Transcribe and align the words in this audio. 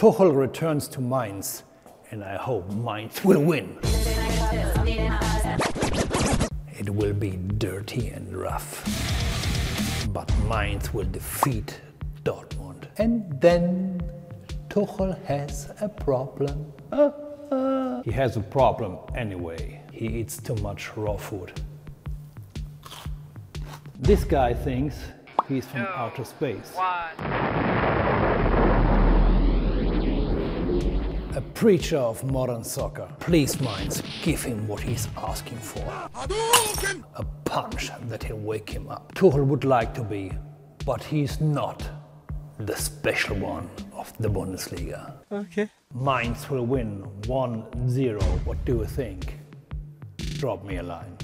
Tuchel 0.00 0.34
returns 0.34 0.88
to 0.88 1.00
Mainz, 1.02 1.62
and 2.10 2.24
I 2.24 2.36
hope 2.38 2.72
Mainz 2.72 3.22
will 3.22 3.42
win. 3.42 3.76
It 6.72 6.88
will 6.88 7.12
be 7.12 7.32
dirty 7.58 8.08
and 8.08 8.34
rough, 8.34 8.82
but 10.10 10.32
Mainz 10.48 10.94
will 10.94 11.04
defeat 11.04 11.82
Dortmund. 12.24 12.88
And 12.96 13.38
then 13.42 14.00
Tuchel 14.70 15.22
has 15.26 15.70
a 15.82 15.88
problem. 15.90 16.72
he 18.02 18.10
has 18.10 18.38
a 18.38 18.40
problem 18.40 18.96
anyway. 19.14 19.82
He 19.92 20.06
eats 20.06 20.38
too 20.38 20.56
much 20.62 20.96
raw 20.96 21.18
food. 21.18 21.60
This 23.98 24.24
guy 24.24 24.54
thinks 24.54 24.96
he's 25.46 25.66
from 25.66 25.82
outer 25.94 26.24
space. 26.24 26.72
A 31.36 31.40
preacher 31.54 31.96
of 31.96 32.24
modern 32.24 32.64
soccer. 32.64 33.08
Please, 33.20 33.60
Mainz, 33.60 34.02
give 34.22 34.42
him 34.42 34.66
what 34.66 34.80
he's 34.80 35.06
asking 35.16 35.58
for. 35.58 35.84
A 37.14 37.24
punch 37.44 37.90
that 38.08 38.28
will 38.28 38.38
wake 38.38 38.68
him 38.68 38.88
up. 38.88 39.14
Tuchel 39.14 39.46
would 39.46 39.64
like 39.64 39.94
to 39.94 40.02
be, 40.02 40.32
but 40.84 41.04
he's 41.04 41.40
not 41.40 41.88
the 42.58 42.74
special 42.76 43.36
one 43.36 43.70
of 43.92 44.12
the 44.18 44.28
Bundesliga. 44.28 45.12
Okay. 45.30 45.70
Mainz 45.94 46.50
will 46.50 46.66
win 46.66 47.04
1-0. 47.22 48.22
What 48.44 48.64
do 48.64 48.78
you 48.78 48.84
think? 48.84 49.38
Drop 50.16 50.64
me 50.64 50.78
a 50.78 50.82
line. 50.82 51.16